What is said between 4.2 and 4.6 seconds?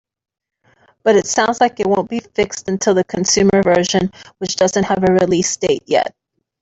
which